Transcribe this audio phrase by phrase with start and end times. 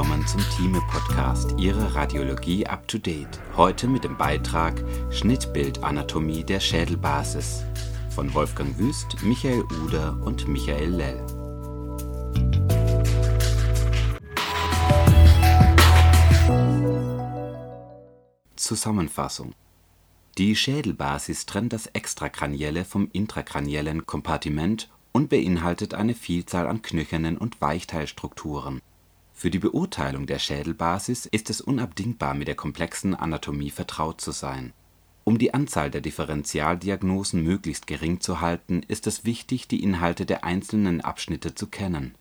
[0.00, 3.38] willkommen zum Thieme Podcast, Ihre Radiologie up to date.
[3.54, 7.64] Heute mit dem Beitrag Schnittbildanatomie der Schädelbasis
[8.08, 11.26] von Wolfgang Wüst, Michael Uder und Michael Lell.
[18.56, 19.52] Zusammenfassung
[20.38, 27.60] Die Schädelbasis trennt das extrakranielle vom intrakraniellen Kompartiment und beinhaltet eine Vielzahl an knöchernen und
[27.60, 28.80] Weichteilstrukturen.
[29.40, 34.74] Für die Beurteilung der Schädelbasis ist es unabdingbar, mit der komplexen Anatomie vertraut zu sein.
[35.24, 40.44] Um die Anzahl der Differentialdiagnosen möglichst gering zu halten, ist es wichtig, die Inhalte der
[40.44, 42.14] einzelnen Abschnitte zu kennen.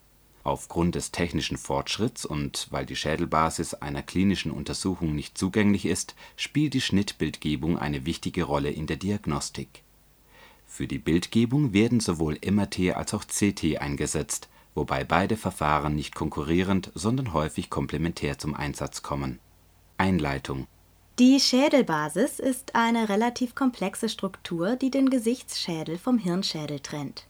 [0.45, 6.73] Aufgrund des technischen Fortschritts und weil die Schädelbasis einer klinischen Untersuchung nicht zugänglich ist, spielt
[6.73, 9.83] die Schnittbildgebung eine wichtige Rolle in der Diagnostik
[10.69, 16.91] für die Bildgebung werden sowohl MRT als auch CT eingesetzt, wobei beide Verfahren nicht konkurrierend,
[16.95, 19.39] sondern häufig komplementär zum Einsatz kommen.
[19.97, 20.67] Einleitung
[21.17, 27.27] Die Schädelbasis ist eine relativ komplexe Struktur, die den Gesichtsschädel vom Hirnschädel trennt.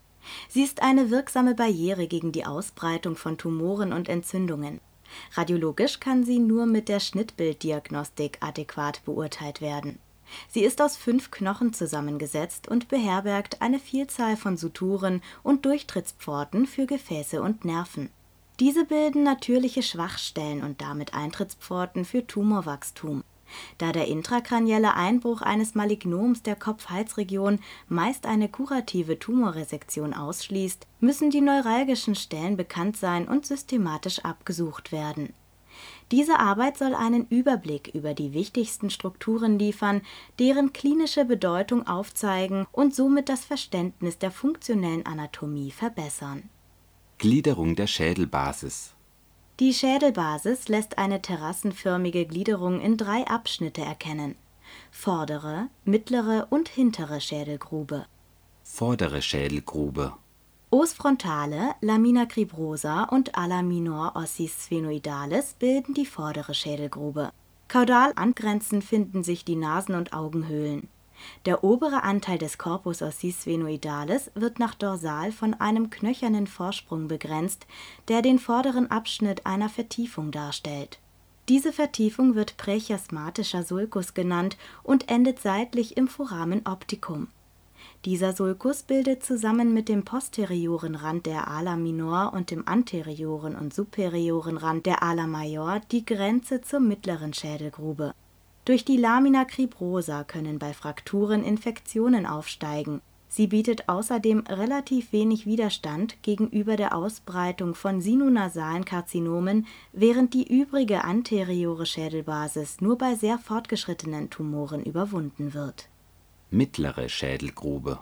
[0.47, 4.79] Sie ist eine wirksame Barriere gegen die Ausbreitung von Tumoren und Entzündungen.
[5.33, 9.97] Radiologisch kann sie nur mit der Schnittbilddiagnostik adäquat beurteilt werden
[10.47, 16.85] Sie ist aus fünf Knochen zusammengesetzt und beherbergt eine Vielzahl von Suturen und Durchtrittspforten für
[16.85, 18.09] Gefäße und Nerven.
[18.59, 23.23] Diese bilden natürliche Schwachstellen und damit Eintrittspforten für Tumorwachstum.
[23.77, 31.41] Da der intrakranielle Einbruch eines Malignoms der Kopf-Hals-Region meist eine kurative Tumorresektion ausschließt, müssen die
[31.41, 35.33] neuralgischen Stellen bekannt sein und systematisch abgesucht werden
[36.11, 40.01] diese Arbeit soll einen Überblick über die wichtigsten Strukturen liefern,
[40.39, 46.49] deren klinische Bedeutung aufzeigen und somit das Verständnis der funktionellen Anatomie verbessern.
[47.19, 48.93] Gliederung der Schädelbasis
[49.59, 54.35] Die Schädelbasis lässt eine terrassenförmige Gliederung in drei Abschnitte erkennen:
[54.89, 58.05] vordere, mittlere und hintere Schädelgrube.
[58.63, 60.13] Vordere Schädelgrube
[60.71, 67.31] Os frontale, Lamina cribrosa und Ala minor ossis sphenoidalis bilden die vordere Schädelgrube.
[67.67, 70.87] Kaudal angrenzend finden sich die Nasen und Augenhöhlen.
[71.45, 77.65] Der obere Anteil des Corpus ossis sphenoidalis wird nach dorsal von einem knöchernen Vorsprung begrenzt,
[78.07, 80.99] der den vorderen Abschnitt einer Vertiefung darstellt.
[81.49, 87.27] Diese Vertiefung wird prächiasmatischer Sulcus genannt und endet seitlich im Foramen opticum
[88.05, 93.73] dieser Sulcus bildet zusammen mit dem posterioren Rand der Ala minor und dem anterioren und
[93.73, 98.13] superioren Rand der Ala major die Grenze zur mittleren Schädelgrube.
[98.63, 103.01] Durch die Lamina cribrosa können bei Frakturen Infektionen aufsteigen.
[103.27, 111.03] Sie bietet außerdem relativ wenig Widerstand gegenüber der Ausbreitung von sinunasalen Karzinomen, während die übrige
[111.03, 115.89] anteriore Schädelbasis nur bei sehr fortgeschrittenen Tumoren überwunden wird
[116.51, 117.99] Mittlere Schädelgrube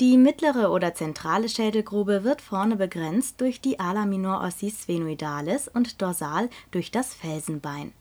[0.00, 6.00] Die mittlere oder zentrale Schädelgrube wird vorne begrenzt durch die Ala minor ossis sphenoidalis und
[6.00, 7.92] dorsal durch das Felsenbein.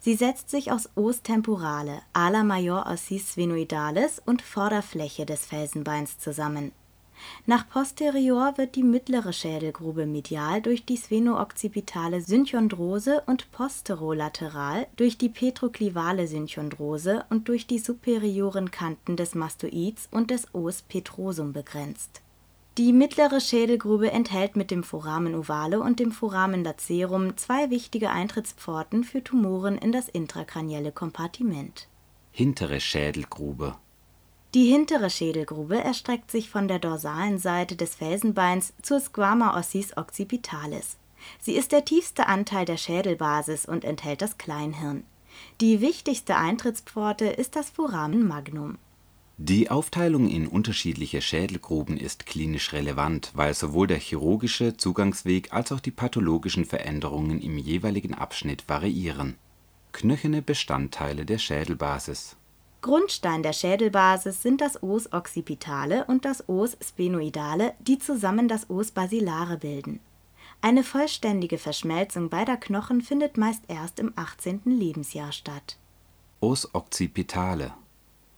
[0.00, 6.72] Sie setzt sich aus Os temporale, Ala major ossis sphenoidalis und Vorderfläche des Felsenbeins zusammen
[7.46, 15.28] nach posterior wird die mittlere Schädelgrube medial durch die spheno-occipitale Synchondrose und posterolateral durch die
[15.28, 22.22] petroklivale Synchondrose und durch die superioren Kanten des Mastoids und des Os petrosum begrenzt.
[22.78, 29.02] Die mittlere Schädelgrube enthält mit dem Foramen ovale und dem Foramen lacerum zwei wichtige Eintrittspforten
[29.02, 31.88] für Tumoren in das intrakranielle Kompartiment.
[32.32, 33.76] Hintere Schädelgrube
[34.56, 40.96] die hintere Schädelgrube erstreckt sich von der dorsalen Seite des Felsenbeins zur Squama ossis occipitalis.
[41.38, 45.04] Sie ist der tiefste Anteil der Schädelbasis und enthält das Kleinhirn.
[45.60, 48.78] Die wichtigste Eintrittspforte ist das Foramen magnum.
[49.36, 55.80] Die Aufteilung in unterschiedliche Schädelgruben ist klinisch relevant, weil sowohl der chirurgische Zugangsweg als auch
[55.80, 59.34] die pathologischen Veränderungen im jeweiligen Abschnitt variieren.
[59.92, 62.36] Knöcherne Bestandteile der Schädelbasis
[62.86, 68.92] Grundstein der Schädelbasis sind das Os occipitale und das Os sphenoidale, die zusammen das Os
[68.92, 69.98] basilare bilden.
[70.60, 74.60] Eine vollständige Verschmelzung beider Knochen findet meist erst im 18.
[74.66, 75.78] Lebensjahr statt.
[76.38, 77.72] Os occipitale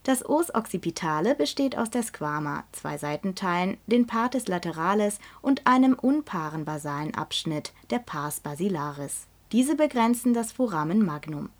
[0.05, 6.65] Das Os occipitale besteht aus der Squama, zwei Seitenteilen, den Partes lateralis und einem unpaaren
[6.65, 9.27] basalen Abschnitt, der Pars basilaris.
[9.53, 11.51] Diese begrenzen das Foramen magnum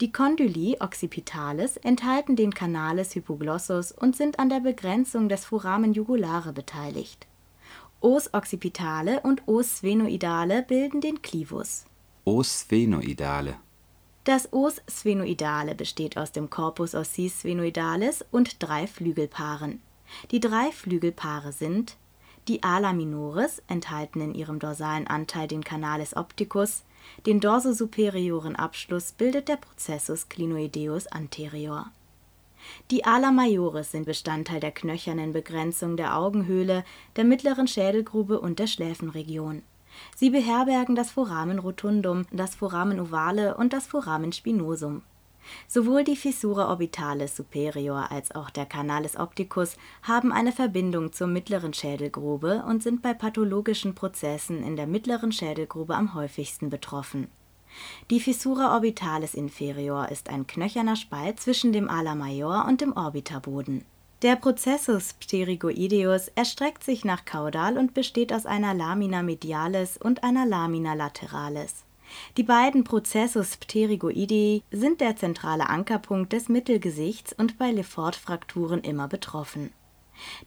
[0.00, 6.52] die Condyli occipitalis enthalten den Canales hypoglossus und sind an der Begrenzung des Foramen jugulare
[6.52, 7.26] beteiligt.
[8.00, 11.84] Os occipitale und Os sphenoidale bilden den Clivus.
[12.24, 13.56] Os sphenoidale
[14.24, 19.80] Das Os sphenoidale besteht aus dem Corpus ossis sphenoidalis und drei Flügelpaaren.
[20.30, 21.96] Die drei Flügelpaare sind
[22.48, 26.82] die Ala minoris enthalten in ihrem dorsalen Anteil den Canalis opticus,
[27.26, 31.86] den dorsosuperiores Abschluss bildet der Processus clinoideus anterior.
[32.90, 36.84] Die Ala majoris sind Bestandteil der knöchernen Begrenzung der Augenhöhle,
[37.16, 39.62] der mittleren Schädelgrube und der Schläfenregion.
[40.16, 45.02] Sie beherbergen das Foramen rotundum, das Foramen ovale und das Foramen spinosum
[45.68, 51.74] Sowohl die Fissura orbitalis superior als auch der Canalis opticus haben eine Verbindung zur mittleren
[51.74, 57.28] Schädelgrube und sind bei pathologischen Prozessen in der mittleren Schädelgrube am häufigsten betroffen.
[58.10, 63.84] Die Fissura orbitalis inferior ist ein knöcherner Spalt zwischen dem Ala major und dem Orbiterboden.
[64.20, 70.46] Der Processus pterygoideus erstreckt sich nach Caudal und besteht aus einer Lamina medialis und einer
[70.46, 71.84] Lamina lateralis
[72.36, 79.72] die beiden Processus pterygoidei sind der zentrale Ankerpunkt des Mittelgesichts und bei Le-Fort-Frakturen immer betroffen.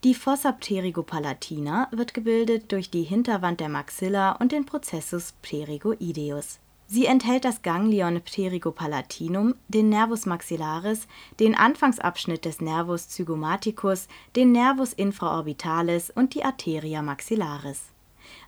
[0.04, 6.60] Die Fossa pterygopalatina wird gebildet durch die Hinterwand der Maxilla und den Processus pterygoideus.
[6.88, 11.08] Sie enthält das Ganglion pterygopalatinum, den Nervus maxillaris,
[11.40, 17.95] den Anfangsabschnitt des Nervus zygomaticus, den Nervus infraorbitalis und die Arteria maxillaris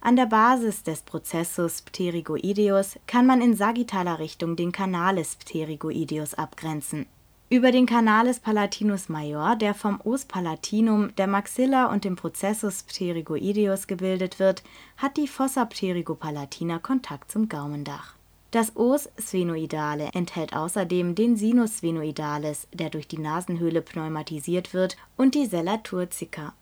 [0.01, 7.05] an der Basis des Prozessus pterygoideus kann man in sagittaler Richtung den Canalis pterygoideus abgrenzen.
[7.49, 13.87] Über den Canalis palatinus major, der vom Os palatinum, der Maxilla und dem Prozessus pterygoideus
[13.87, 14.63] gebildet wird,
[14.97, 18.15] hat die Fossa pterygopalatina Kontakt zum Gaumendach.
[18.51, 25.33] Das Os sphenoidale enthält außerdem den Sinus sphenoidalis, der durch die Nasenhöhle pneumatisiert wird, und
[25.33, 26.53] die Sella turcica.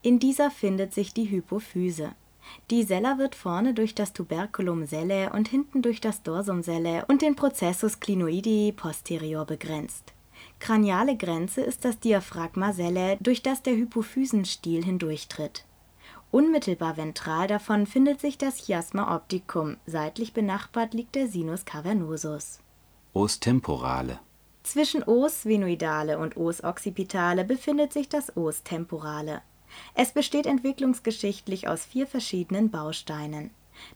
[0.00, 2.12] In dieser findet sich die Hypophyse
[2.70, 7.22] die Sella wird vorne durch das Tuberculum sellae und hinten durch das Dorsum sellae und
[7.22, 10.12] den Processus clinoidei posterior begrenzt.
[10.58, 15.64] Kraniale Grenze ist das Diaphragma sellae, durch das der Hypophysenstiel hindurchtritt.
[16.30, 22.60] Unmittelbar ventral davon findet sich das Chiasma opticum, seitlich benachbart liegt der Sinus cavernosus.
[23.12, 24.20] Os temporale
[24.62, 29.42] Zwischen Os venoidale und Os occipitale befindet sich das Os temporale
[29.94, 33.50] es besteht entwicklungsgeschichtlich aus vier verschiedenen Bausteinen: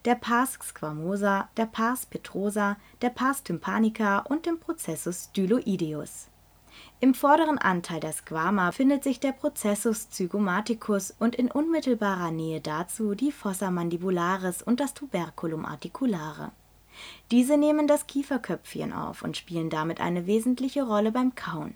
[0.04, 6.28] der Pars squamosa, der Pars petrosa, der Pars tympanica und dem Processus styloideus.
[7.00, 13.14] Im vorderen Anteil der Squama findet sich der Processus zygomaticus und in unmittelbarer Nähe dazu
[13.14, 16.52] die Fossa mandibularis und das Tuberculum articulare.
[17.30, 21.74] Diese nehmen das Kieferköpfchen auf und spielen damit eine wesentliche Rolle beim Kauen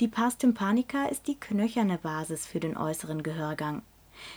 [0.00, 3.82] die Pars tympanica ist die knöcherne Basis für den äußeren Gehörgang.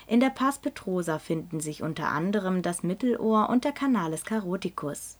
[0.08, 5.18] In der Pars petrosa finden sich unter anderem das Mittelohr und der Canalis caroticus.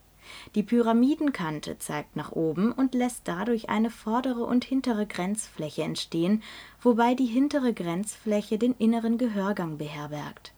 [0.54, 6.42] Die Pyramidenkante zeigt nach oben und lässt dadurch eine vordere und hintere Grenzfläche entstehen,
[6.80, 10.52] wobei die hintere Grenzfläche den inneren Gehörgang beherbergt.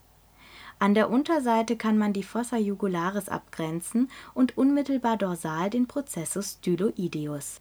[0.79, 7.61] An der Unterseite kann man die Fossa jugularis abgrenzen und unmittelbar dorsal den Processus styloideus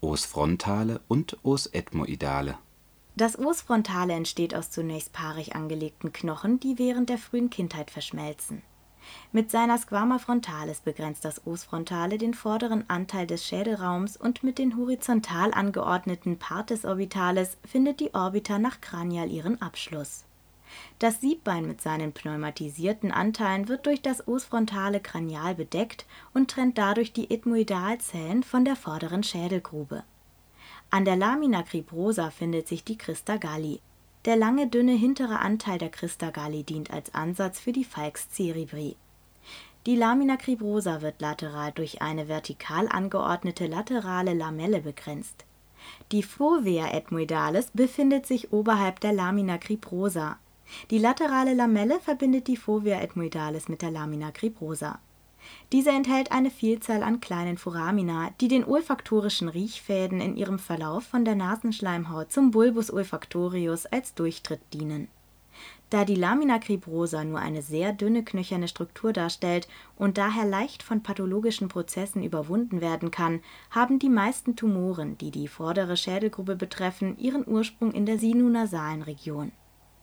[0.00, 2.56] Os frontale und Os ethmoidale.
[3.16, 8.62] Das Os frontale entsteht aus zunächst paarig angelegten Knochen, die während der frühen Kindheit verschmelzen.
[9.32, 14.58] Mit seiner Squama frontalis begrenzt das Os frontale den vorderen Anteil des Schädelraums und mit
[14.58, 20.24] den horizontal angeordneten Partes orbitalis findet die Orbita nach Kranial ihren Abschluss
[20.98, 27.12] das Siebbein mit seinen pneumatisierten Anteilen wird durch das osfrontale Kranial bedeckt und trennt dadurch
[27.12, 30.04] die Ethmoidalzellen von der vorderen Schädelgrube.
[30.90, 33.80] An der Lamina cribrosa findet sich die Crista galli.
[34.24, 38.96] Der lange, dünne hintere Anteil der Crista galli dient als Ansatz für die Falx cerebri.
[39.86, 45.46] Die Lamina cribrosa wird lateral durch eine vertikal angeordnete laterale Lamelle begrenzt.
[46.12, 50.38] Die Fovea ethmoidalis befindet sich oberhalb der Lamina cribrosa
[50.90, 54.98] die laterale Lamelle verbindet die Fovea ethmoidalis mit der Lamina cribrosa.
[55.72, 61.24] Diese enthält eine Vielzahl an kleinen Foramina, die den olfaktorischen Riechfäden in ihrem Verlauf von
[61.24, 65.08] der Nasenschleimhaut zum Bulbus olfactorius als Durchtritt dienen.
[65.90, 71.02] Da die Lamina cribrosa nur eine sehr dünne knöcherne Struktur darstellt und daher leicht von
[71.02, 77.46] pathologischen Prozessen überwunden werden kann, haben die meisten Tumoren, die die vordere Schädelgrube betreffen, ihren
[77.46, 79.50] Ursprung in der sinunasalen Region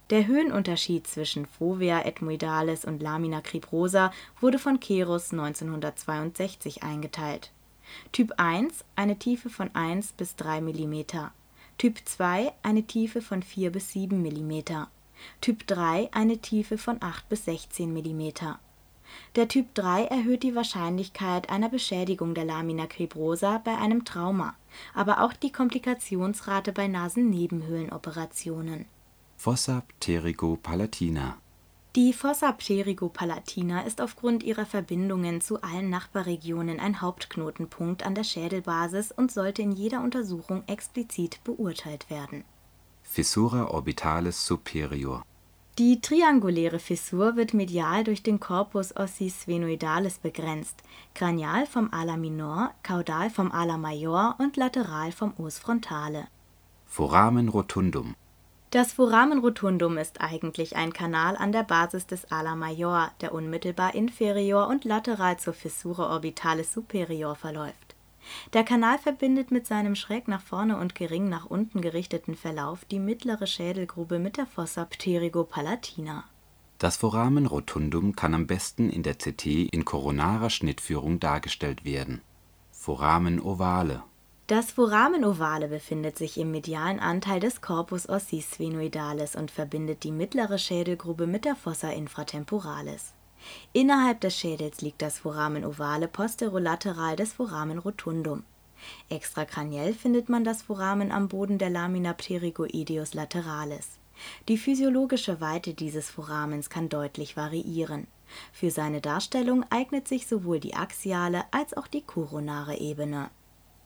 [0.10, 7.52] der Höhenunterschied zwischen Fovea ethmoidalis und Lamina cribrosa wurde von Keros 1962 eingeteilt.
[8.12, 11.04] Typ 1 eine Tiefe von 1 bis 3 mm,
[11.78, 14.64] Typ 2 eine Tiefe von 4 bis 7 mm,
[15.42, 18.32] Typ 3 eine Tiefe von 8 bis 16 mm.
[19.36, 24.56] Der Typ 3 erhöht die Wahrscheinlichkeit einer Beschädigung der Lamina cribrosa bei einem Trauma,
[24.94, 28.86] aber auch die Komplikationsrate bei Nasennebenhöhlenoperationen.
[29.40, 31.38] Fossa pterygopalatina
[31.96, 39.12] Die Fossa pterygopalatina ist aufgrund ihrer Verbindungen zu allen Nachbarregionen ein Hauptknotenpunkt an der Schädelbasis
[39.12, 42.46] und sollte in jeder Untersuchung explizit beurteilt werden.
[43.04, 45.24] Fissura orbitalis superior
[45.78, 50.82] Die trianguläre Fissur wird medial durch den Corpus ossis sphenoidalis begrenzt,
[51.14, 56.28] kranial vom Ala minor, kaudal vom Ala major und lateral vom Os frontale.
[56.88, 58.16] Foramen rotundum
[58.78, 63.96] Das Foramen rotundum ist eigentlich ein Kanal an der Basis des Ala major, der unmittelbar
[63.96, 67.96] inferior und lateral zur Fissura orbitalis superior verläuft.
[68.54, 73.00] Der Kanal verbindet mit seinem schräg nach vorne und gering nach unten gerichteten Verlauf die
[73.00, 76.26] mittlere Schädelgrube mit der Fossa pterygopalatina.
[76.78, 82.22] Das Foramen rotundum kann am besten in der CT in koronarer Schnittführung dargestellt werden.
[82.72, 84.04] Foramen ovale
[84.48, 90.12] Das Foramen ovale befindet sich im medialen Anteil des Corpus ossis sphenoidalis und verbindet die
[90.14, 93.12] mittlere Schädelgrube mit der Fossa infratemporalis.
[93.74, 98.44] Innerhalb des Schädels liegt das Foramen ovale posterolateral des Foramen rotundum.
[99.10, 104.00] Extrakraniell findet man das Foramen am Boden der Lamina pterygoideus lateralis.
[104.48, 108.08] Die physiologische Weite dieses Foramens kann deutlich variieren.
[108.54, 113.30] Für seine Darstellung eignet sich sowohl die axiale als auch die koronare Ebene.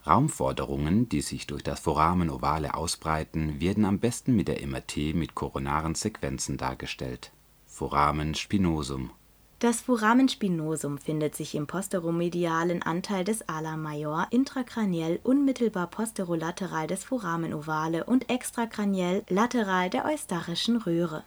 [0.06, 5.36] Raumforderungen, die sich durch das Foramen ovale ausbreiten, werden am besten mit der MRT mit
[5.36, 7.32] koronaren Sequenzen dargestellt.
[7.68, 9.12] Foramen spinosum
[9.60, 17.04] Das Foramen spinosum findet sich im posteromedialen Anteil des Ala major intrakraniell unmittelbar posterolateral des
[17.04, 21.24] Foramen ovale und extrakraniell lateral der eustachischen Röhre.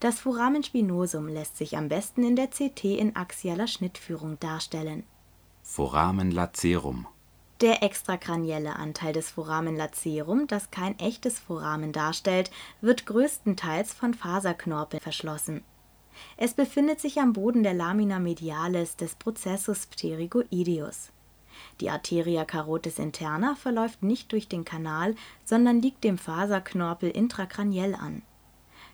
[0.00, 5.04] Das Foramen spinosum lässt sich am besten in der CT in axialer Schnittführung darstellen.
[5.62, 7.06] Foramen lacerum
[7.62, 12.50] Der extrakranielle Anteil des Foramen lacerum, das kein echtes Foramen darstellt,
[12.82, 15.64] wird größtenteils von Faserknorpeln verschlossen.
[16.36, 21.12] Es befindet sich am Boden der Lamina medialis des Processus pterygoideus.
[21.80, 28.22] Die Arteria carotis interna verläuft nicht durch den Kanal, sondern liegt dem Faserknorpel intrakraniell an.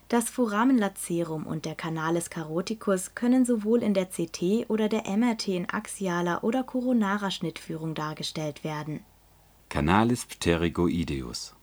[0.09, 5.47] Das Foramen lacerum und der Canalis caroticus können sowohl in der CT oder der MRT
[5.47, 8.99] in axialer oder koronarer Schnittführung dargestellt werden.
[9.69, 11.55] Canalis pterygoideus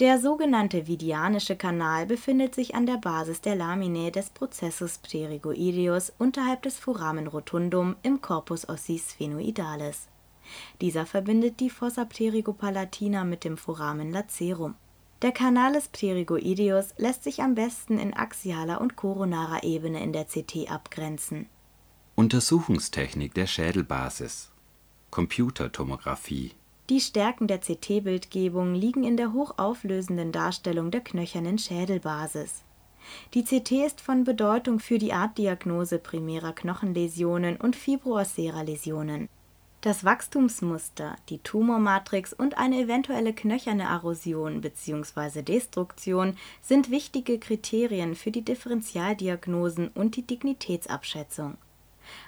[0.00, 6.62] Der sogenannte Vidianische Kanal befindet sich an der Basis der Laminae des Processus pterygoideus unterhalb
[6.62, 10.08] des Foramen rotundum im Corpus ossis sphenoidalis.
[10.80, 14.74] Dieser verbindet die Fossa pterygopalatina mit dem Foramen lacerum.
[15.20, 20.70] Der Canalis pterygoideus lässt sich am besten in axialer und koronarer Ebene in der CT
[20.70, 21.46] abgrenzen.
[22.14, 24.52] Untersuchungstechnik der Schädelbasis
[25.10, 26.52] Computertomographie
[26.88, 32.62] Die Stärken der CT-Bildgebung liegen in der hochauflösenden Darstellung der knöchernen Schädelbasis.
[33.34, 39.28] Die CT ist von Bedeutung für die Artdiagnose primärer Knochenläsionen und fibroosserer Läsionen.
[39.80, 45.42] Das Wachstumsmuster, die Tumormatrix und eine eventuelle knöcherne Erosion bzw.
[45.42, 51.58] Destruktion sind wichtige Kriterien für die Differentialdiagnosen und die Dignitätsabschätzung.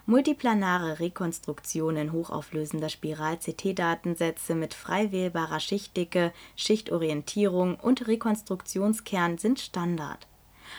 [0.06, 10.29] Multiplanare Rekonstruktionen hochauflösender Spiral-CT-Datensätze mit frei wählbarer Schichtdicke, Schichtorientierung und Rekonstruktionskern sind Standard.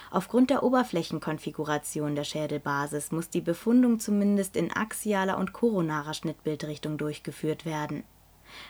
[0.10, 7.66] Aufgrund der Oberflächenkonfiguration der Schädelbasis muss die Befundung zumindest in axialer und koronarer Schnittbildrichtung durchgeführt
[7.66, 8.04] werden.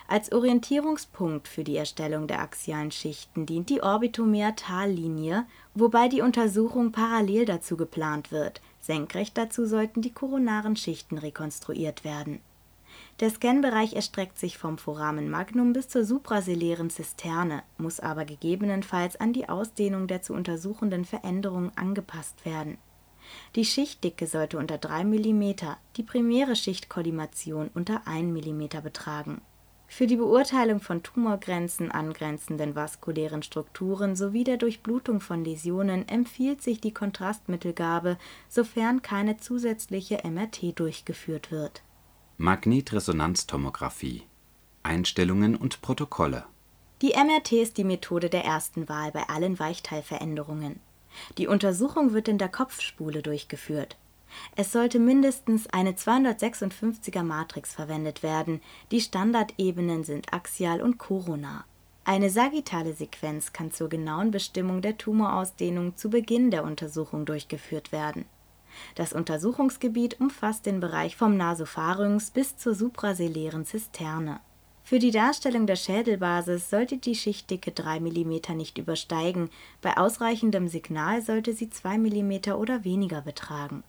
[0.08, 7.46] Als Orientierungspunkt für die Erstellung der axialen Schichten dient die Orbitomeatallinie, wobei die Untersuchung parallel
[7.46, 12.42] dazu geplant wird, senkrecht dazu sollten die koronaren Schichten rekonstruiert werden.
[13.22, 19.32] Der Scanbereich erstreckt sich vom Foramen magnum bis zur suprasellären Zisterne, muss aber gegebenenfalls an
[19.32, 22.80] die Ausdehnung der zu untersuchenden Veränderungen angepasst werden.
[23.56, 25.54] Die Schichtdicke sollte unter 3 mm,
[25.98, 29.42] die primäre Schichtkollimation unter 1 mm betragen.
[29.86, 36.82] Für die Beurteilung von Tumorgrenzen angrenzenden vaskulären Strukturen sowie der Durchblutung von Läsionen empfiehlt sich
[36.82, 38.18] die Kontrastmittelgabe,
[38.50, 41.84] sofern keine zusätzliche MRT durchgeführt wird.
[42.42, 44.24] Magnetresonanztomographie
[44.82, 46.46] Einstellungen und Protokolle
[47.04, 50.80] Die MRT ist die Methode der ersten Wahl bei allen Weichteilveränderungen.
[51.38, 53.96] Die Untersuchung wird in der Kopfspule durchgeführt.
[54.56, 61.66] Es sollte mindestens eine 256er Matrix verwendet werden, die Standardebenen sind axial und koronar.
[62.06, 68.26] Eine sagittale Sequenz kann zur genauen Bestimmung der Tumorausdehnung zu Beginn der Untersuchung durchgeführt werden.
[68.96, 74.40] Das Untersuchungsgebiet umfasst den Bereich vom Nasopharynx bis zur suprasellären Zisterne.
[74.84, 79.50] Für die Darstellung der Schädelbasis sollte die Schichtdicke 3 mm nicht übersteigen,
[79.82, 83.84] bei ausreichendem Signal sollte sie 2 mm oder weniger betragen.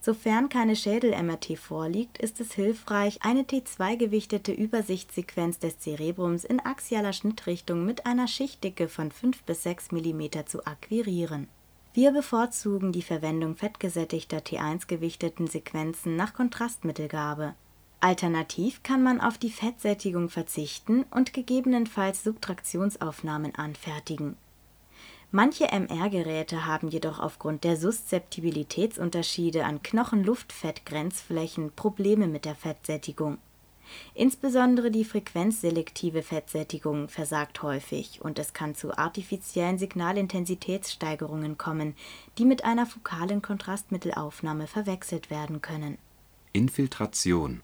[0.00, 7.84] Sofern keine Schädel-MRT vorliegt, ist es hilfreich, eine T2-gewichtete Übersichtssequenz des Zerebrums in axialer Schnittrichtung
[7.84, 11.48] mit einer Schichtdicke von 5 bis 6 mm zu akquirieren.
[11.94, 17.54] Wir bevorzugen die Verwendung fettgesättigter T1-gewichteten Sequenzen nach Kontrastmittelgabe.
[18.00, 24.36] Alternativ kann man auf die Fettsättigung verzichten und gegebenenfalls Subtraktionsaufnahmen anfertigen.
[25.30, 33.38] Manche MR-Geräte haben jedoch aufgrund der Suszeptibilitätsunterschiede an Knochen-Luftfett-Grenzflächen Probleme mit der Fettsättigung.
[34.14, 41.94] Insbesondere die frequenzselektive Fettsättigung versagt häufig und es kann zu artifiziellen Signalintensitätssteigerungen kommen,
[42.38, 45.98] die mit einer fokalen Kontrastmittelaufnahme verwechselt werden können.
[46.52, 47.62] Infiltration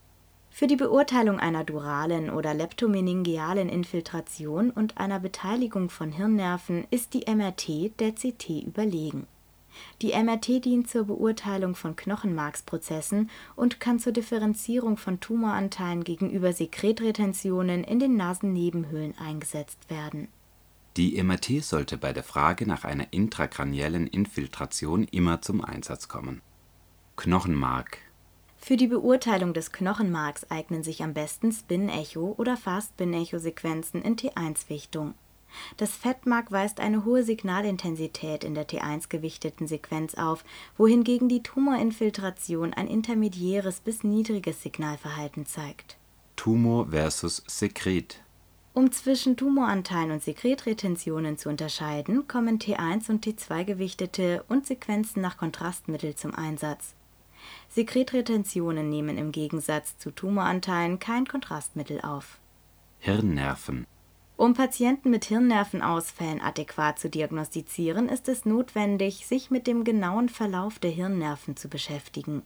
[0.50, 7.24] Für die Beurteilung einer duralen oder leptomeningealen Infiltration und einer Beteiligung von Hirnnerven ist die
[7.30, 9.26] MRT der CT überlegen
[10.02, 17.84] die MRT dient zur Beurteilung von Knochenmarksprozessen und kann zur Differenzierung von Tumoranteilen gegenüber Sekretretentionen
[17.84, 20.28] in den Nasennebenhöhlen eingesetzt werden.
[20.96, 26.42] Die MRT sollte bei der Frage nach einer intrakraniellen Infiltration immer zum Einsatz kommen.
[27.16, 27.98] Knochenmark
[28.56, 35.14] Für die Beurteilung des Knochenmarks eignen sich am besten Spin-Echo oder Fast-Spin-Echo-Sequenzen in T1-Wichtung
[35.76, 40.44] das Fettmark weist eine hohe Signalintensität in der T1-gewichteten Sequenz auf,
[40.76, 45.96] wohingegen die Tumorinfiltration ein intermediäres bis niedriges Signalverhalten zeigt.
[46.36, 48.20] Tumor versus Sekret
[48.72, 55.36] Um zwischen Tumoranteilen und Sekretretentionen zu unterscheiden, kommen T1 und T2 gewichtete und Sequenzen nach
[55.36, 56.94] Kontrastmittel zum Einsatz.
[57.68, 62.38] Sekretretentionen nehmen im Gegensatz zu Tumoranteilen kein Kontrastmittel auf.
[63.00, 63.86] Hirnnerven
[64.38, 70.78] um Patienten mit Hirnnervenausfällen adäquat zu diagnostizieren, ist es notwendig, sich mit dem genauen Verlauf
[70.78, 72.42] der Hirnnerven zu beschäftigen.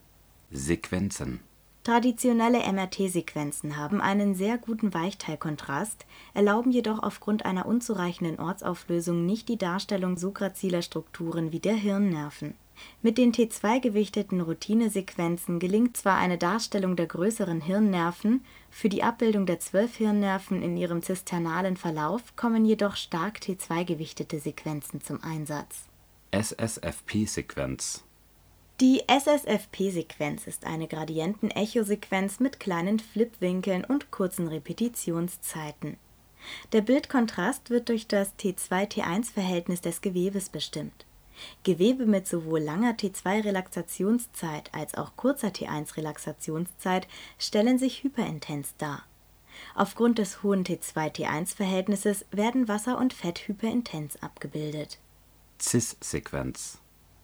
[0.51, 1.41] Sequenzen
[1.85, 9.59] Traditionelle MRT-Sequenzen haben einen sehr guten Weichteilkontrast, erlauben jedoch aufgrund einer unzureichenden Ortsauflösung nicht die
[9.59, 12.55] Darstellung so graziler Strukturen wie der Hirnnerven
[13.03, 19.61] mit den T2-gewichteten Routinesequenzen gelingt zwar eine Darstellung der größeren Hirnnerven, für die Abbildung der
[19.61, 25.89] zwölf Hirnnerven in ihrem zisternalen Verlauf kommen jedoch stark T2-gewichtete Sequenzen zum Einsatz.
[26.31, 28.05] SSFP-Sequenz
[28.81, 35.99] Die SSFP-Sequenz ist eine Gradienten-Echo-Sequenz mit kleinen Flipwinkeln und kurzen Repetitionszeiten.
[36.73, 41.07] Der Bildkontrast wird durch das T2-T1-Verhältnis des Gewebes bestimmt
[41.65, 47.07] Gewebe mit sowohl langer T2-Relaxationszeit als auch kurzer T1-Relaxationszeit
[47.39, 49.05] stellen sich hyperintens dar.
[49.75, 54.99] Aufgrund des hohen T2-T1-Verhältnisses werden Wasser und Fett hyperintens abgebildet.
[55.61, 56.79] CIS-Sequenz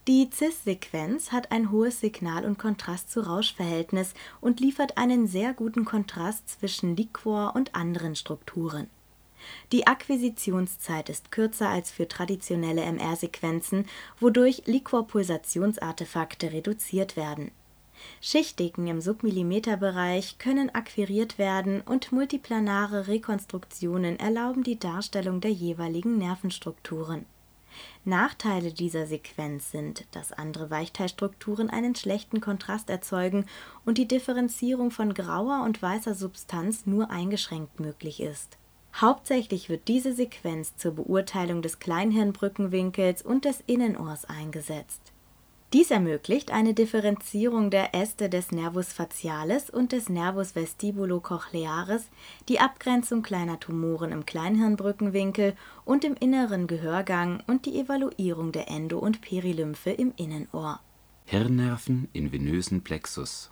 [0.06, 6.96] Die CIS-Sequenz hat ein hohes Signal- und Kontrast-zu-Rausch-Verhältnis und liefert einen sehr guten Kontrast zwischen
[6.96, 8.88] Liquor und anderen Strukturen
[9.72, 13.86] die Akquisitionszeit ist kürzer als für traditionelle MR-Sequenzen,
[14.18, 17.50] wodurch Liquorpulsationsartefakte reduziert werden.
[18.20, 27.26] Schichtdicken im Submillimeterbereich können akquiriert werden und multiplanare Rekonstruktionen erlauben die Darstellung der jeweiligen Nervenstrukturen.
[28.04, 33.46] Nachteile dieser Sequenz sind, dass andere Weichteilstrukturen einen schlechten Kontrast erzeugen
[33.84, 38.57] und die Differenzierung von grauer und weißer Substanz nur eingeschränkt möglich ist
[38.94, 45.12] Hauptsächlich wird diese Sequenz zur Beurteilung des Kleinhirnbrückenwinkels und des Innenohrs eingesetzt.
[45.74, 52.08] Dies ermöglicht eine Differenzierung der Äste des Nervus facialis und des Nervus vestibulocochlearis,
[52.48, 58.98] die Abgrenzung kleiner Tumoren im Kleinhirnbrückenwinkel und im inneren Gehörgang und die Evaluierung der Endo
[58.98, 60.80] und Perilymphe im Innenohr.
[61.26, 63.50] Hirnnerven in venösen Plexus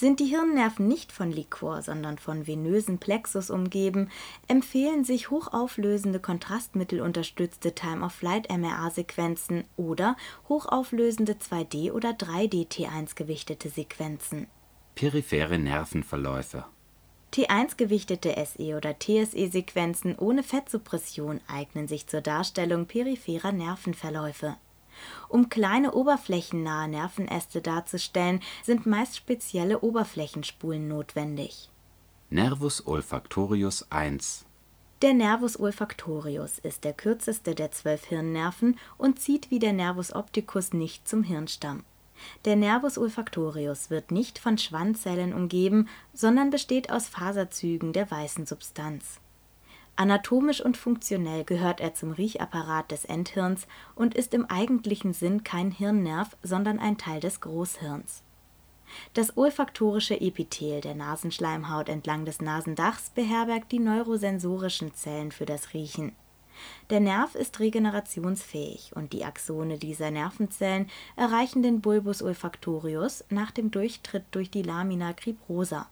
[0.00, 4.10] sind die Hirnnerven nicht von Liquor, sondern von venösen Plexus umgeben,
[4.48, 10.16] empfehlen sich hochauflösende kontrastmittelunterstützte Time-of-Flight-MRA-Sequenzen oder
[10.48, 14.48] hochauflösende 2D- oder 3D-T1-gewichtete Sequenzen.
[14.96, 16.64] Periphere Nervenverläufe
[17.32, 24.56] T1-gewichtete SE- oder TSE-Sequenzen ohne Fettsuppression eignen sich zur Darstellung peripherer Nervenverläufe
[25.28, 31.70] um kleine oberflächennahe Nervenäste darzustellen, sind meist spezielle Oberflächenspulen notwendig.
[32.30, 34.44] Nervus olfactorius 1
[35.02, 40.72] Der Nervus olfactorius ist der kürzeste der zwölf Hirnnerven und zieht wie der Nervus opticus
[40.72, 41.84] nicht zum Hirnstamm.
[42.44, 49.20] Der Nervus olfactorius wird nicht von Schwanzzellen umgeben, sondern besteht aus Faserzügen der weißen Substanz.
[50.00, 55.70] Anatomisch und funktionell gehört er zum Riechapparat des Endhirns und ist im eigentlichen Sinn kein
[55.70, 58.22] Hirnnerv, sondern ein Teil des Großhirns.
[59.12, 66.12] Das olfaktorische Epithel der Nasenschleimhaut entlang des Nasendachs beherbergt die neurosensorischen Zellen für das Riechen.
[66.88, 73.70] Der Nerv ist regenerationsfähig und die Axone dieser Nervenzellen erreichen den Bulbus olfactorius nach dem
[73.70, 75.90] Durchtritt durch die Lamina cribrosa.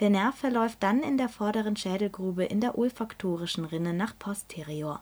[0.00, 5.00] Der Nerv verläuft dann in der vorderen Schädelgrube in der olfaktorischen Rinne nach posterior.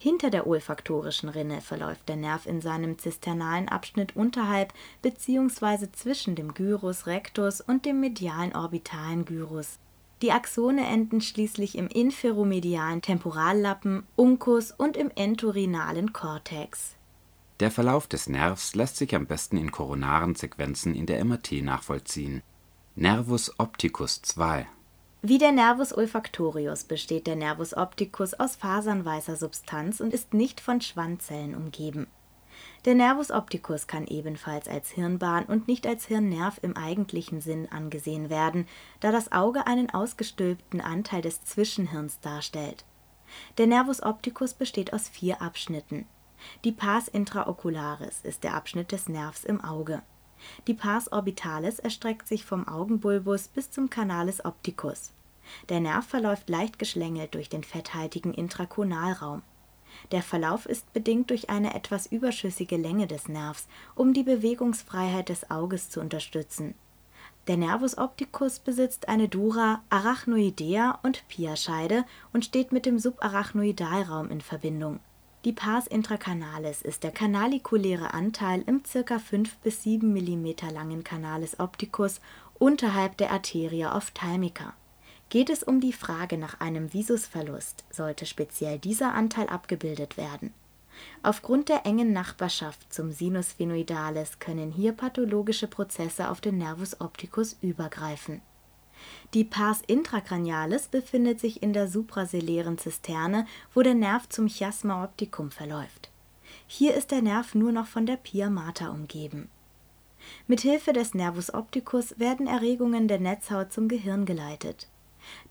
[0.00, 5.88] Hinter der olfaktorischen Rinne verläuft der Nerv in seinem zisternalen Abschnitt unterhalb bzw.
[5.92, 9.80] zwischen dem Gyrus rectus und dem medialen orbitalen Gyrus.
[10.22, 16.94] Die Axone enden schließlich im inferomedialen Temporallappen, Uncus und im entorhinalen Cortex.
[17.60, 22.42] Der Verlauf des Nervs lässt sich am besten in koronaren Sequenzen in der MRT nachvollziehen.
[23.00, 24.66] Nervus opticus 2
[25.22, 30.60] Wie der Nervus olfactorius besteht der Nervus opticus aus Fasern weißer Substanz und ist nicht
[30.60, 32.08] von Schwanzzellen umgeben.
[32.86, 38.30] Der Nervus opticus kann ebenfalls als Hirnbahn und nicht als Hirnnerv im eigentlichen Sinn angesehen
[38.30, 38.66] werden,
[38.98, 42.84] da das Auge einen ausgestülpten Anteil des Zwischenhirns darstellt.
[43.58, 46.04] Der Nervus opticus besteht aus vier Abschnitten.
[46.64, 50.02] Die Pars intraocularis ist der Abschnitt des Nervs im Auge
[50.66, 55.12] die Pars orbitalis erstreckt sich vom Augenbulbus bis zum Canalis opticus.
[55.68, 59.42] Der Nerv verläuft leicht geschlängelt durch den fetthaltigen Intrakonalraum.
[60.12, 65.50] Der Verlauf ist bedingt durch eine etwas überschüssige Länge des Nervs, um die Bewegungsfreiheit des
[65.50, 66.74] Auges zu unterstützen.
[67.46, 74.42] Der Nervus opticus besitzt eine Dura, Arachnoidea und Pia-Scheide und steht mit dem Subarachnoidalraum in
[74.42, 75.00] Verbindung
[75.48, 79.18] die Pars intracanalis ist der kanalikuläre Anteil im ca.
[79.18, 82.20] 5 bis 7 mm langen Canalis opticus
[82.58, 84.74] unterhalb der Arteria ophthalmica.
[85.30, 90.52] Geht es um die Frage nach einem Visusverlust, sollte speziell dieser Anteil abgebildet werden.
[91.22, 97.56] Aufgrund der engen Nachbarschaft zum Sinus sphenoidalis können hier pathologische Prozesse auf den Nervus opticus
[97.62, 98.42] übergreifen
[99.34, 105.50] die Pars intracranialis befindet sich in der suprasellären Zisterne, wo der Nerv zum Chiasma opticum
[105.50, 106.10] verläuft.
[106.66, 109.48] Hier ist der Nerv nur noch von der Pia mater umgeben.
[110.46, 114.88] Mit Hilfe des Nervus opticus werden Erregungen der Netzhaut zum Gehirn geleitet.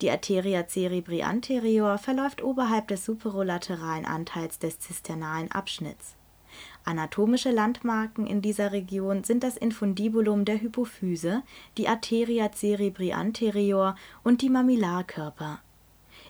[0.01, 6.15] Die Arteria cerebri anterior verläuft oberhalb des superolateralen Anteils des zisternalen Abschnitts
[6.87, 11.43] Anatomische Landmarken in dieser Region sind das Infundibulum der Hypophyse,
[11.77, 15.59] die Arteria cerebri anterior und die Mamillarkörper.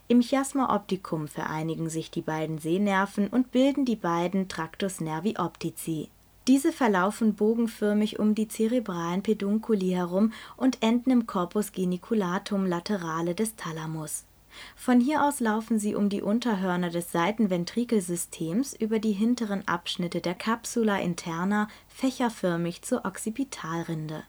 [0.08, 6.10] Im Chiasma opticum vereinigen sich die beiden Sehnerven und bilden die beiden Tractus nervi optici.
[6.48, 13.56] Diese verlaufen bogenförmig um die zerebralen Pedunculi herum und enden im Corpus geniculatum laterale des
[13.58, 14.27] Thalamus
[14.76, 20.36] von hier aus laufen sie um die Unterhörner des Seitenventrikelsystems über die hinteren Abschnitte der
[20.36, 24.24] Capsula interna fächerförmig zur Occipitalrinde.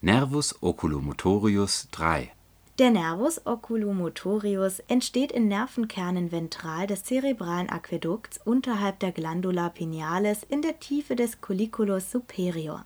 [0.00, 2.30] Nervus oculomotorius 3
[2.78, 10.62] Der Nervus oculomotorius entsteht in Nervenkernen ventral des zerebralen Aquädukts unterhalb der Glandula pinealis in
[10.62, 12.84] der Tiefe des Colliculus superior.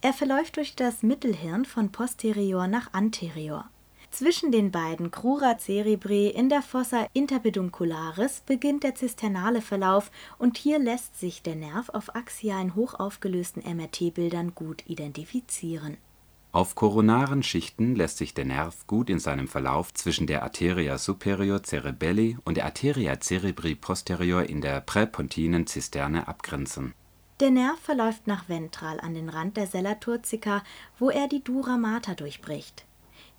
[0.00, 3.68] Er verläuft durch das Mittelhirn von posterior nach anterior
[4.10, 10.78] zwischen den beiden Crura cerebri in der Fossa interpeduncularis beginnt der zisternale Verlauf und hier
[10.78, 15.98] lässt sich der Nerv auf axialen hochaufgelösten MRT-Bildern gut identifizieren.
[16.50, 21.62] Auf koronaren Schichten lässt sich der Nerv gut in seinem Verlauf zwischen der Arteria superior
[21.62, 26.94] cerebelli und der Arteria cerebri posterior in der präpontinen Zisterne abgrenzen.
[27.40, 30.64] Der Nerv verläuft nach ventral an den Rand der Sella turcica,
[30.98, 32.87] wo er die Dura mater durchbricht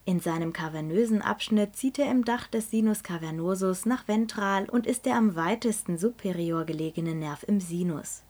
[0.05, 5.05] in seinem kavernösen Abschnitt zieht er im Dach des Sinus cavernosus nach ventral und ist
[5.05, 8.23] der am weitesten superior gelegene Nerv im Sinus.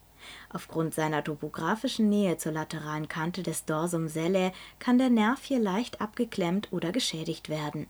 [0.50, 6.02] Aufgrund seiner topografischen Nähe zur lateralen Kante des Dorsum sellae kann der Nerv hier leicht
[6.02, 7.88] abgeklemmt oder geschädigt werden.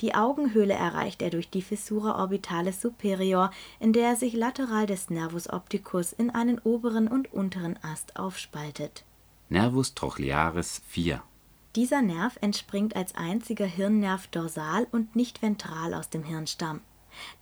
[0.00, 3.50] Die Augenhöhle erreicht er durch die Fissura orbitalis superior,
[3.80, 9.04] in der er sich lateral des Nervus opticus in einen oberen und unteren Ast aufspaltet.
[9.48, 11.22] Nervus trochlearis 4
[11.76, 16.80] dieser Nerv entspringt als einziger Hirnnerv dorsal und nicht ventral aus dem Hirnstamm.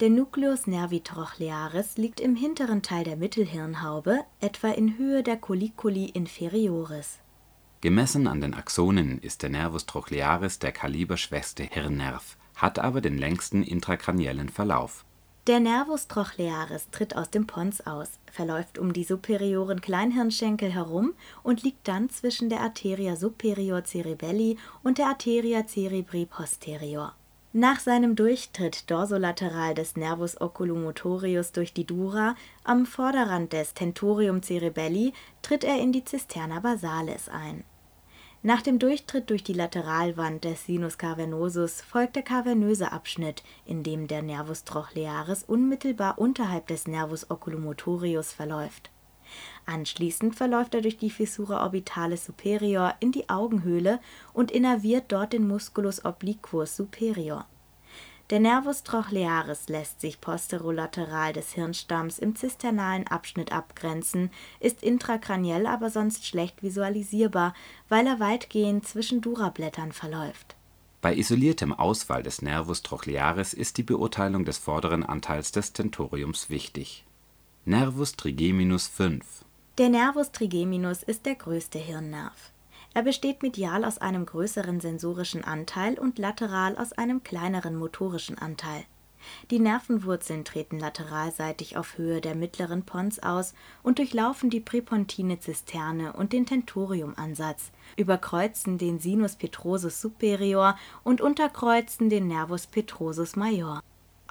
[0.00, 6.06] Der Nucleus nervi trochlearis liegt im hinteren Teil der Mittelhirnhaube, etwa in Höhe der Colliculi
[6.06, 7.18] inferioris.
[7.80, 13.62] Gemessen an den Axonen ist der Nervus trochlearis der kaliberschwächste Hirnnerv, hat aber den längsten
[13.62, 15.04] intrakraniellen Verlauf.
[15.48, 21.64] Der Nervus trochlearis tritt aus dem Pons aus, verläuft um die superioren Kleinhirnschenkel herum und
[21.64, 27.16] liegt dann zwischen der Arteria superior cerebelli und der Arteria cerebri posterior.
[27.52, 35.12] Nach seinem Durchtritt dorsolateral des Nervus oculomotorius durch die Dura am Vorderrand des Tentorium cerebelli
[35.42, 37.64] tritt er in die Cisterna basalis ein
[38.44, 44.09] nach dem Durchtritt durch die Lateralwand des Sinus cavernosus folgt der kavernöse Abschnitt, in dem
[44.09, 48.90] der Nervus trochlearis unmittelbar unterhalb des Nervus oculomotorius verläuft.
[49.64, 54.00] Anschließend verläuft er durch die Fissura orbitalis superior in die Augenhöhle
[54.33, 57.46] und innerviert dort den Musculus obliquus superior
[58.32, 65.90] der Nervus trochlearis lässt sich posterolateral des Hirnstamms im zisternalen Abschnitt abgrenzen, ist intrakraniell aber
[65.90, 67.52] sonst schlecht visualisierbar,
[67.90, 70.56] weil er weitgehend zwischen Durablättern verläuft.
[71.02, 77.04] Bei isoliertem Ausfall des Nervus trochlearis ist die Beurteilung des vorderen Anteils des Tentoriums wichtig.
[77.66, 79.44] Nervus trigeminus 5
[79.76, 82.51] Der Nervus trigeminus ist der größte Hirnnerv
[82.94, 88.85] er besteht medial aus einem größeren sensorischen Anteil und lateral aus einem kleineren motorischen Anteil.
[89.50, 96.12] Die Nervenwurzeln treten lateralseitig auf Höhe der mittleren Pons aus und durchlaufen die präpontine Zisterne
[96.12, 103.81] und den Tentoriumansatz, überkreuzen den Sinus petrosus superior und unterkreuzen den Nervus petrosus major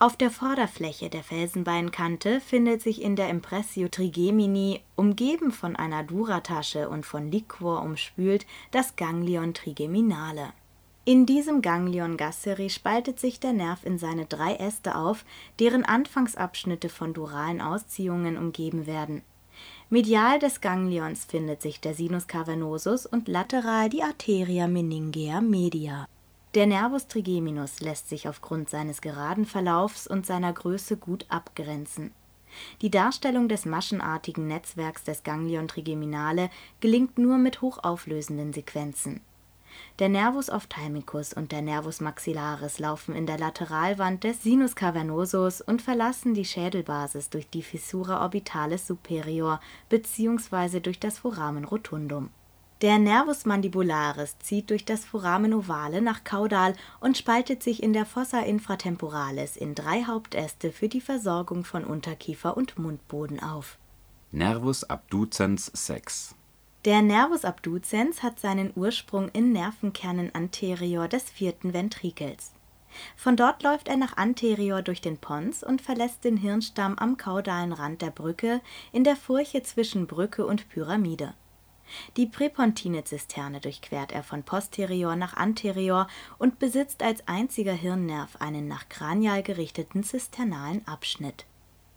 [0.02, 6.90] auf der Vorderfläche der Felsenbeinkante findet sich in der Impressio trigemini, umgeben von einer Duratasche
[6.90, 10.54] und von Liquor umspült, das Ganglion trigeminale.
[11.06, 15.24] In diesem Ganglion gasseri spaltet sich der Nerv in seine drei Äste auf,
[15.60, 19.22] deren Anfangsabschnitte von duralen Ausziehungen umgeben werden.
[19.92, 26.08] Medial des Ganglions findet sich der Sinus cavernosus und lateral die Arteria meningea media
[26.54, 32.12] der Nervus trigeminus lässt sich aufgrund seines geraden Verlaufs und seiner Größe gut abgrenzen.
[32.82, 36.50] Die Darstellung des maschenartigen Netzwerks des Ganglion trigeminale
[36.82, 39.22] gelingt nur mit hochauflösenden Sequenzen.
[40.00, 45.82] Der Nervus ophthalmicus und der Nervus maxillaris laufen in der Lateralwand des Sinus cavernosus und
[45.82, 50.82] verlassen die Schädelbasis durch die Fissura orbitalis superior bzw.
[50.82, 52.30] durch das Foramen rotundum
[52.82, 58.08] der Nervus mandibularis zieht durch das Foramen ovale nach caudal und spaltet sich in der
[58.08, 63.78] Fossa infratemporalis in drei Hauptäste für die Versorgung von Unterkiefer und Mundboden auf.
[64.32, 66.34] Nervus abducens 6
[66.86, 72.54] Der Nervus abducens hat seinen Ursprung in Nervenkernen anterior des vierten Ventrikels.
[73.16, 77.74] Von dort läuft er nach anterior durch den Pons und verlässt den Hirnstamm am caudalen
[77.74, 78.60] Rand der Brücke
[78.92, 81.36] in der Furche zwischen Brücke und Pyramide
[82.18, 88.68] die präpontine Zisterne durchquert er von posterior nach anterior und besitzt als einziger Hirnnerv einen
[88.68, 91.46] nach kranial gerichteten zisternalen Abschnitt.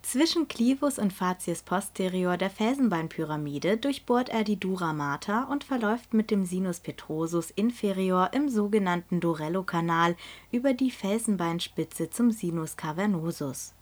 [0.04, 6.30] Zwischen Clivus und Facies posterior der Felsenbeinpyramide durchbohrt er die Dura mater und verläuft mit
[6.30, 10.14] dem Sinus petrosus inferior im sogenannten Dorello-Kanal
[10.52, 13.72] über die Felsenbeinspitze zum Sinus cavernosus.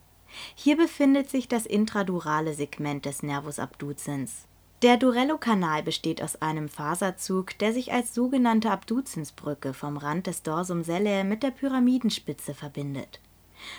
[0.54, 4.46] Hier befindet sich das intradurale Segment des Nervus abducens
[4.82, 10.82] der Dorello-Kanal besteht aus einem Faserzug, der sich als sogenannte Abduzensbrücke vom Rand des Dorsum
[10.82, 13.20] sellae mit der Pyramidenspitze verbindet.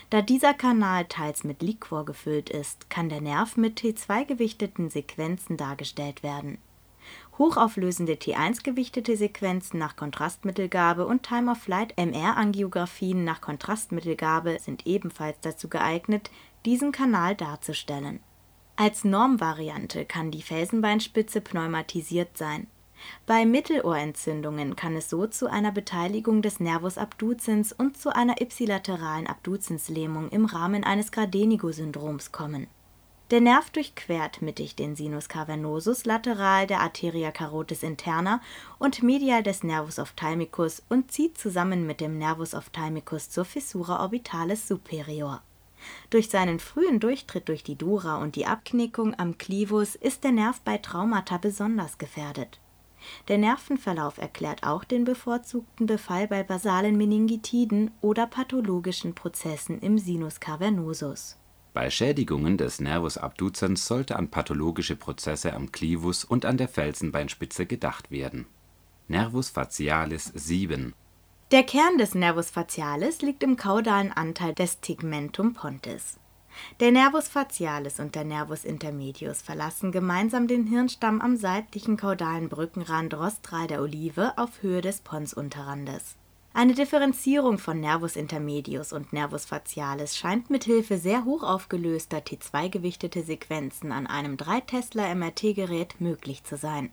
[0.09, 6.23] Da dieser Kanal teils mit Liquor gefüllt ist, kann der Nerv mit T2-gewichteten Sequenzen dargestellt
[6.23, 6.57] werden.
[7.37, 16.31] Hochauflösende T1-gewichtete Sequenzen nach Kontrastmittelgabe und Time-of-Flight-MR-Angiografien nach Kontrastmittelgabe sind ebenfalls dazu geeignet,
[16.63, 18.21] diesen Kanal darzustellen
[18.75, 22.67] als Normvariante kann die Felsenbeinspitze pneumatisiert sein.
[23.25, 29.27] Bei Mittelohrentzündungen kann es so zu einer Beteiligung des Nervus abducens und zu einer ipsilateralen
[29.27, 32.67] Abduzenslähmung im Rahmen eines Gradenigo-Syndroms kommen.
[33.31, 38.41] Der Nerv durchquert mittig den Sinus cavernosus lateral der Arteria carotis interna
[38.79, 44.67] und medial des Nervus ophthalmicus und zieht zusammen mit dem Nervus ophthalmicus zur Fissura orbitalis
[44.67, 45.41] superior
[46.09, 50.61] durch seinen frühen Durchtritt durch die Dura und die Abknickung am Clivus ist der Nerv
[50.61, 52.59] bei Traumata besonders gefährdet.
[53.27, 60.39] Der Nervenverlauf erklärt auch den bevorzugten Befall bei basalen Meningitiden oder pathologischen Prozessen im Sinus
[60.39, 61.37] cavernosus.
[61.73, 67.65] Bei Schädigungen des Nervus abducens sollte an pathologische Prozesse am Clivus und an der Felsenbeinspitze
[67.65, 68.45] gedacht werden.
[69.07, 70.93] Nervus facialis 7
[71.53, 76.17] der Kern des Nervus facialis liegt im kaudalen Anteil des Tegmentum pontis.
[76.79, 83.13] Der Nervus facialis und der Nervus intermedius verlassen gemeinsam den Hirnstamm am seitlichen kaudalen Brückenrand
[83.13, 86.15] rostral der Olive auf Höhe des Ponsunterrandes.
[86.55, 93.91] Eine Differenzierung von Nervus intermedius und Nervus facialis scheint mithilfe sehr hoch aufgelöster T2-gewichtete Sequenzen
[93.91, 96.91] an einem 3-Tesla-MRT-Gerät möglich zu sein.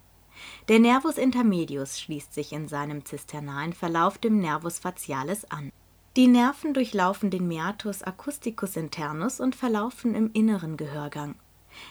[0.68, 5.70] Der Nervus intermedius schließt sich in seinem zisternalen Verlauf dem Nervus facialis an.
[6.16, 11.34] Die Nerven durchlaufen den Meatus acousticus internus und verlaufen im inneren Gehörgang.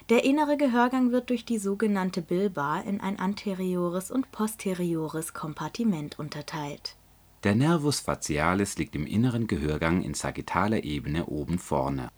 [0.10, 6.98] Der innere Gehörgang wird durch die sogenannte Bilba in ein anteriores und posteriores Kompartiment unterteilt
[7.46, 12.10] der Nervus facialis liegt im inneren Gehörgang in sagittaler Ebene oben vorne.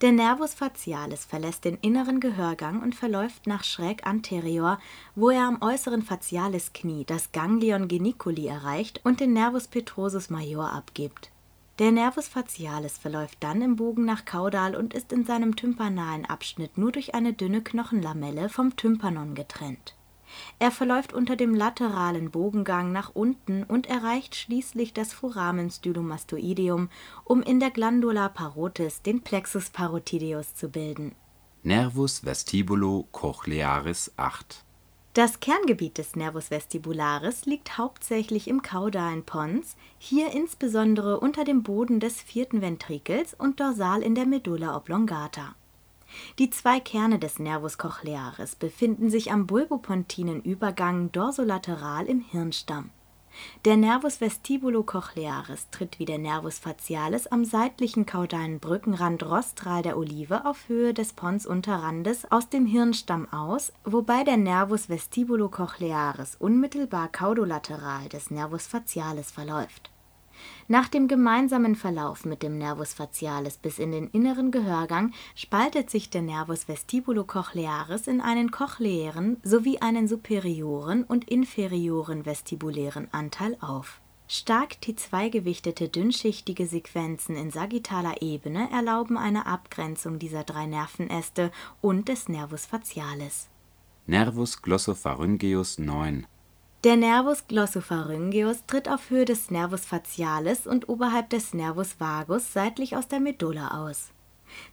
[0.00, 4.78] Der Nervus facialis verlässt den inneren Gehörgang und verläuft nach schräg anterior,
[5.14, 11.30] wo er am äußeren Facialisknie das Ganglion geniculi erreicht und den Nervus petrosus major abgibt.
[11.78, 16.78] Der Nervus facialis verläuft dann im Bogen nach caudal und ist in seinem tympanalen Abschnitt
[16.78, 19.94] nur durch eine dünne Knochenlamelle vom Tympanon getrennt
[20.58, 26.88] er verläuft unter dem lateralen Bogengang nach unten und erreicht schließlich das Foramen stylomastoideum,
[27.24, 31.14] um in der Glandula parotis den Plexus parotideus zu bilden.
[31.62, 34.64] Nervus vestibulo-cochlearis 8
[35.12, 42.00] Das Kerngebiet des Nervus vestibularis liegt hauptsächlich im caudalen Pons, hier insbesondere unter dem Boden
[42.00, 45.54] des vierten Ventrikels und dorsal in der Medulla oblongata
[46.38, 52.90] die zwei Kerne des Nervus cochlearis befinden sich am bulbopontinen Übergang dorsolateral im Hirnstamm.
[53.64, 60.44] Der Nervus vestibulo-cochlearis tritt wie der Nervus facialis am seitlichen kaudalen Brückenrand rostral der Olive
[60.46, 68.30] auf Höhe des Ponsunterrandes aus dem Hirnstamm aus, wobei der Nervus vestibulo-cochlearis unmittelbar caudolateral des
[68.30, 69.89] Nervus facialis verläuft
[70.68, 76.10] nach dem gemeinsamen Verlauf mit dem Nervus facialis bis in den inneren Gehörgang spaltet sich
[76.10, 84.00] der Nervus vestibulocochlearis in einen cochleären sowie einen superioren und inferioren vestibulären Anteil auf.
[84.28, 92.28] Stark T2-gewichtete dünnschichtige Sequenzen in sagittaler Ebene erlauben eine Abgrenzung dieser drei Nervenäste und des
[92.28, 93.48] Nervus facialis.
[94.06, 96.26] Nervus glossopharyngeus 9
[96.82, 102.96] der Nervus glossopharyngeus tritt auf Höhe des Nervus facialis und oberhalb des Nervus vagus seitlich
[102.96, 104.12] aus der Medulla aus.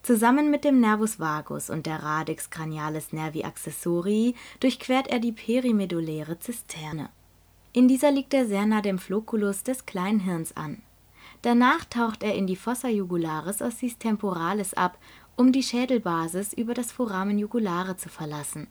[0.03, 6.39] Zusammen mit dem Nervus vagus und der Radix cranialis nervi accessorii durchquert er die perimedulläre
[6.39, 7.09] Zisterne.
[7.73, 10.81] In dieser liegt er sehr nah dem Flocculus des Kleinhirns an.
[11.41, 14.97] Danach taucht er in die Fossa jugularis ossis temporalis ab,
[15.35, 18.67] um die Schädelbasis über das Foramen jugulare zu verlassen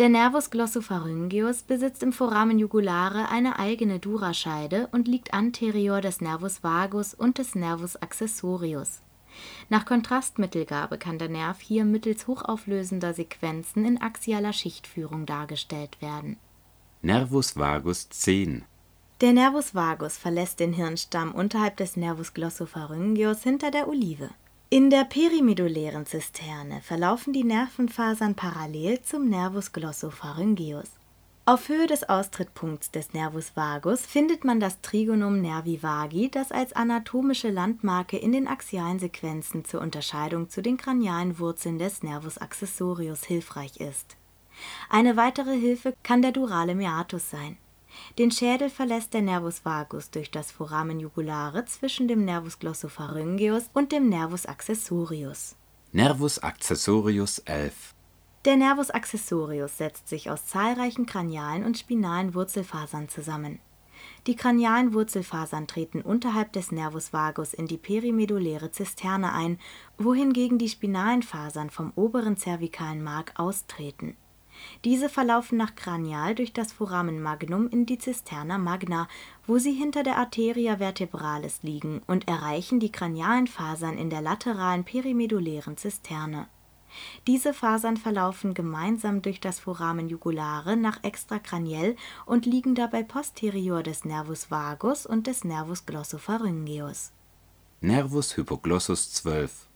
[0.00, 6.64] der Nervus glossopharyngeus besitzt im Foramen jugulare eine eigene Durascheide und liegt anterior des Nervus
[6.64, 9.02] vagus und des Nervus accessorius.
[9.68, 16.38] Nach Kontrastmittelgabe kann der Nerv hier mittels hochauflösender Sequenzen in axialer Schichtführung dargestellt werden.
[17.02, 18.64] Nervus vagus 10
[19.20, 24.30] Der Nervus vagus verlässt den Hirnstamm unterhalb des Nervus glossopharyngeus hinter der Olive
[24.72, 30.92] in der perimedullären Zisterne verlaufen die Nervenfasern parallel zum Nervus glossopharyngeus.
[31.44, 36.72] Auf Höhe des Austrittpunkts des Nervus vagus findet man das Trigonum nervi vagi, das als
[36.72, 43.24] anatomische Landmarke in den axialen Sequenzen zur Unterscheidung zu den kranialen Wurzeln des Nervus accessorius
[43.24, 44.16] hilfreich ist.
[44.88, 47.58] Eine weitere Hilfe kann der durale Meatus sein
[48.18, 53.92] den Schädel verlässt der Nervus vagus durch das Foramen jugulare zwischen dem Nervus glossopharyngeus und
[53.92, 55.56] dem Nervus accessorius.
[55.92, 57.94] Nervus accessorius 11
[58.44, 63.58] Der Nervus accessorius setzt sich aus zahlreichen kranialen und spinalen Wurzelfasern zusammen.
[64.26, 69.58] Die kranialen Wurzelfasern treten unterhalb des Nervus vagus in die perimedulläre Zisterne ein,
[69.98, 74.16] wohingegen die spinalen Fasern vom oberen zervikalen Mark austreten
[74.84, 79.08] diese verlaufen nach Kranial durch das Foramen magnum in die Zisterna magna,
[79.46, 84.84] wo sie hinter der Arteria vertebralis liegen und erreichen die kranialen Fasern in der lateralen
[84.84, 86.48] perimedullären Zisterne.
[87.26, 91.96] Diese Fasern verlaufen gemeinsam durch das Foramen jugulare nach extrakraniell
[92.26, 97.12] und liegen dabei posterior des Nervus vagus und des Nervus glossopharyngeus.
[97.80, 99.69] Nervus hypoglossus 12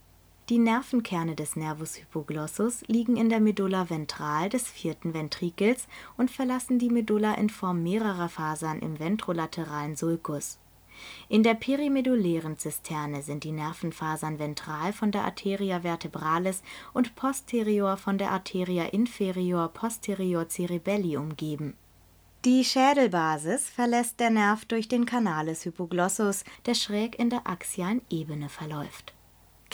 [0.50, 5.88] die Nervenkerne des Nervus hypoglossus liegen in der Medulla ventral des vierten Ventrikels
[6.18, 10.58] und verlassen die Medulla in Form mehrerer Fasern im ventrolateralen Sulcus.
[11.30, 18.18] In der perimedullären Zisterne sind die Nervenfasern ventral von der Arteria vertebralis und posterior von
[18.18, 21.74] der Arteria inferior posterior cerebelli umgeben.
[22.44, 28.50] Die Schädelbasis verlässt der Nerv durch den Canales hypoglossus, der schräg in der axialen Ebene
[28.50, 29.14] verläuft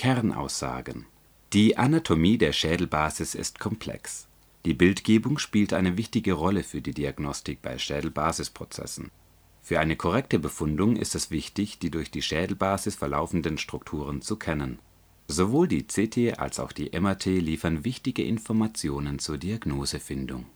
[0.00, 1.04] Kernaussagen
[1.52, 4.28] Die Anatomie der Schädelbasis ist komplex.
[4.64, 9.10] Die Bildgebung spielt eine wichtige Rolle für die Diagnostik bei Schädelbasisprozessen.
[9.60, 14.78] Für eine korrekte Befundung ist es wichtig, die durch die Schädelbasis verlaufenden Strukturen zu kennen.
[15.28, 20.46] Sowohl die CT als auch die MRT liefern wichtige Informationen zur Diagnosefindung